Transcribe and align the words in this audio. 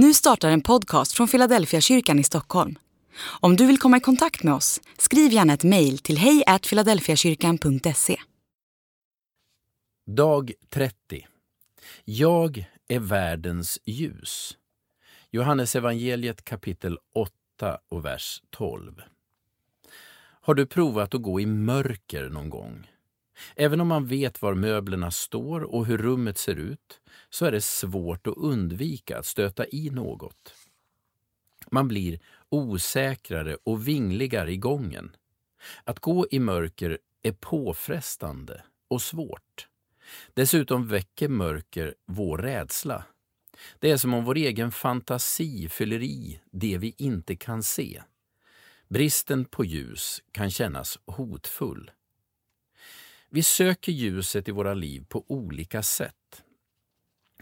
Nu 0.00 0.14
startar 0.14 0.50
en 0.50 0.60
podcast 0.60 1.12
från 1.12 1.28
Philadelphia 1.28 1.80
kyrkan 1.80 2.18
i 2.18 2.24
Stockholm. 2.24 2.78
Om 3.40 3.56
du 3.56 3.66
vill 3.66 3.78
komma 3.78 3.96
i 3.96 4.00
kontakt 4.00 4.42
med 4.42 4.54
oss, 4.54 4.80
skriv 4.98 5.32
gärna 5.32 5.52
ett 5.52 5.64
mejl 5.64 5.98
till 5.98 6.18
hejfiladelfiakyrkan.se. 6.18 8.16
Dag 10.06 10.52
30. 10.70 11.26
Jag 12.04 12.64
är 12.88 12.98
världens 12.98 13.78
ljus. 13.84 14.56
Johannes 15.30 15.76
evangeliet 15.76 16.44
kapitel 16.44 16.98
8 17.14 17.78
och 17.88 18.04
vers 18.04 18.42
12. 18.50 19.02
Har 20.40 20.54
du 20.54 20.66
provat 20.66 21.14
att 21.14 21.22
gå 21.22 21.40
i 21.40 21.46
mörker 21.46 22.28
någon 22.28 22.50
gång? 22.50 22.86
Även 23.56 23.80
om 23.80 23.88
man 23.88 24.06
vet 24.06 24.42
var 24.42 24.54
möblerna 24.54 25.10
står 25.10 25.60
och 25.60 25.86
hur 25.86 25.98
rummet 25.98 26.38
ser 26.38 26.56
ut 26.56 27.00
så 27.30 27.44
är 27.44 27.52
det 27.52 27.60
svårt 27.60 28.26
att 28.26 28.36
undvika 28.36 29.18
att 29.18 29.26
stöta 29.26 29.66
i 29.66 29.90
något. 29.90 30.54
Man 31.70 31.88
blir 31.88 32.20
osäkrare 32.48 33.56
och 33.64 33.88
vingligare 33.88 34.52
i 34.52 34.56
gången. 34.56 35.16
Att 35.84 36.00
gå 36.00 36.26
i 36.30 36.38
mörker 36.38 36.98
är 37.22 37.32
påfrestande 37.32 38.62
och 38.88 39.02
svårt. 39.02 39.68
Dessutom 40.34 40.88
väcker 40.88 41.28
mörker 41.28 41.94
vår 42.06 42.38
rädsla. 42.38 43.04
Det 43.78 43.90
är 43.90 43.96
som 43.96 44.14
om 44.14 44.24
vår 44.24 44.36
egen 44.36 44.72
fantasi 44.72 45.68
fyller 45.68 46.02
i 46.02 46.40
det 46.50 46.78
vi 46.78 46.94
inte 46.98 47.36
kan 47.36 47.62
se. 47.62 48.02
Bristen 48.88 49.44
på 49.44 49.64
ljus 49.64 50.22
kan 50.32 50.50
kännas 50.50 50.98
hotfull. 51.06 51.90
Vi 53.30 53.42
söker 53.42 53.92
ljuset 53.92 54.48
i 54.48 54.52
våra 54.52 54.74
liv 54.74 55.04
på 55.08 55.24
olika 55.28 55.82
sätt. 55.82 56.42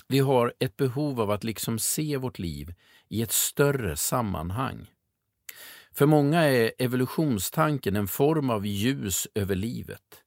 Vi 0.08 0.18
har 0.18 0.54
ett 0.58 0.76
behov 0.76 1.20
av 1.20 1.30
att 1.30 1.44
liksom 1.44 1.78
se 1.78 2.16
vårt 2.16 2.38
liv 2.38 2.74
i 3.08 3.22
ett 3.22 3.32
större 3.32 3.96
sammanhang. 3.96 4.90
För 5.92 6.06
många 6.06 6.42
är 6.42 6.72
evolutionstanken 6.78 7.96
en 7.96 8.08
form 8.08 8.50
av 8.50 8.66
ljus 8.66 9.28
över 9.34 9.54
livet. 9.54 10.22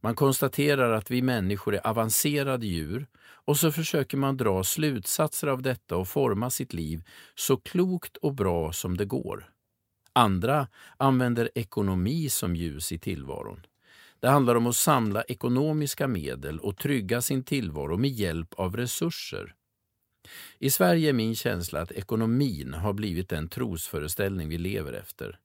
Man 0.00 0.14
konstaterar 0.14 0.92
att 0.92 1.10
vi 1.10 1.22
människor 1.22 1.74
är 1.74 1.86
avancerade 1.86 2.66
djur 2.66 3.06
och 3.20 3.56
så 3.56 3.72
försöker 3.72 4.16
man 4.16 4.36
dra 4.36 4.64
slutsatser 4.64 5.46
av 5.46 5.62
detta 5.62 5.96
och 5.96 6.08
forma 6.08 6.50
sitt 6.50 6.72
liv 6.72 7.02
så 7.34 7.56
klokt 7.56 8.16
och 8.16 8.34
bra 8.34 8.72
som 8.72 8.96
det 8.96 9.04
går. 9.04 9.50
Andra 10.12 10.68
använder 10.96 11.50
ekonomi 11.54 12.28
som 12.28 12.56
ljus 12.56 12.92
i 12.92 12.98
tillvaron. 12.98 13.66
Det 14.20 14.28
handlar 14.28 14.54
om 14.54 14.66
att 14.66 14.76
samla 14.76 15.22
ekonomiska 15.22 16.08
medel 16.08 16.58
och 16.60 16.78
trygga 16.78 17.22
sin 17.22 17.44
tillvaro 17.44 17.96
med 17.96 18.10
hjälp 18.10 18.54
av 18.54 18.76
resurser. 18.76 19.54
I 20.58 20.70
Sverige 20.70 21.08
är 21.08 21.12
min 21.12 21.36
känsla 21.36 21.80
att 21.80 21.92
ekonomin 21.92 22.74
har 22.74 22.92
blivit 22.92 23.28
den 23.28 23.48
trosföreställning 23.48 24.48
vi 24.48 24.58
lever 24.58 24.92
efter. 24.92 25.38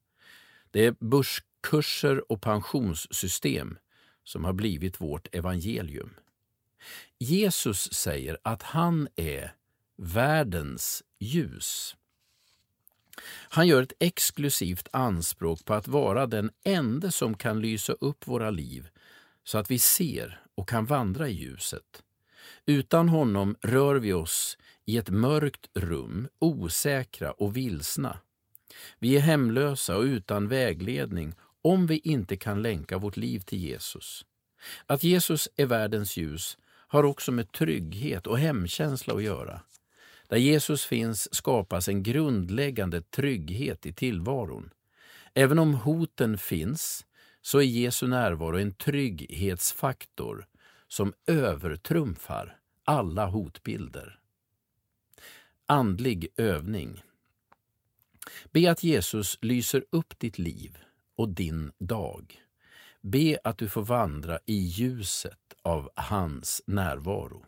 Det 0.72 0.86
är 0.86 0.96
börskurser 1.00 2.32
och 2.32 2.42
pensionssystem 2.42 3.78
som 4.24 4.46
har 4.46 4.54
blivit 4.54 5.02
vårt 5.02 5.36
evangelium. 5.36 6.14
Jesus 7.20 7.94
säger 7.94 8.38
att 8.44 8.62
han 8.62 9.08
är 9.16 9.56
världens 9.98 11.04
ljus. 11.20 11.96
Han 13.26 13.68
gör 13.68 13.82
ett 13.84 13.94
exklusivt 14.00 14.88
anspråk 14.92 15.66
på 15.66 15.74
att 15.74 15.88
vara 15.88 16.28
den 16.28 16.52
ende 16.64 17.12
som 17.12 17.38
kan 17.38 17.62
lysa 17.62 17.94
upp 17.94 18.28
våra 18.28 18.50
liv 18.50 18.88
så 19.44 19.58
att 19.58 19.72
vi 19.72 19.80
ser 19.80 20.42
och 20.56 20.70
kan 20.70 20.86
vandra 20.86 21.28
i 21.30 21.34
ljuset. 21.34 22.04
Utan 22.66 23.10
honom 23.10 23.56
rör 23.62 23.96
vi 23.96 24.14
oss 24.14 24.58
i 24.86 24.98
ett 24.98 25.10
mörkt 25.10 25.70
rum, 25.74 26.28
osäkra 26.40 27.32
och 27.32 27.58
vilsna. 27.58 28.18
Vi 29.00 29.16
är 29.16 29.20
hemlösa 29.20 29.98
och 29.98 30.04
utan 30.04 30.48
vägledning 30.48 31.36
om 31.62 31.88
vi 31.88 31.98
inte 31.98 32.38
kan 32.38 32.62
länka 32.62 32.98
vårt 32.98 33.18
liv 33.18 33.40
till 33.40 33.60
Jesus. 33.60 34.26
Att 34.86 35.04
Jesus 35.04 35.50
är 35.56 35.66
världens 35.66 36.18
ljus 36.18 36.58
har 36.88 37.04
också 37.04 37.32
med 37.32 37.52
trygghet 37.52 38.28
och 38.28 38.40
hemkänsla 38.40 39.14
att 39.14 39.24
göra. 39.24 39.62
Där 40.34 40.40
Jesus 40.40 40.86
finns 40.86 41.36
skapas 41.36 41.88
en 41.88 42.04
grundläggande 42.04 43.02
trygghet 43.02 43.86
i 43.86 43.94
tillvaron. 43.94 44.70
Även 45.34 45.60
om 45.60 45.74
hoten 45.74 46.38
finns 46.38 47.06
så 47.42 47.60
är 47.60 47.64
Jesu 47.64 48.08
närvaro 48.08 48.58
en 48.58 48.74
trygghetsfaktor 48.74 50.46
som 50.88 51.14
övertrumfar 51.28 52.58
alla 52.84 53.26
hotbilder. 53.26 54.20
Andlig 55.66 56.28
övning. 56.38 57.02
Be 58.52 58.72
att 58.72 58.84
Jesus 58.84 59.38
lyser 59.42 59.86
upp 59.90 60.20
ditt 60.20 60.40
liv 60.40 60.78
och 61.16 61.30
din 61.30 61.72
dag. 61.80 62.42
Be 63.02 63.38
att 63.44 63.58
du 63.58 63.70
får 63.70 63.84
vandra 63.84 64.40
i 64.46 64.56
ljuset 64.56 65.54
av 65.62 65.90
hans 65.96 66.62
närvaro. 66.66 67.46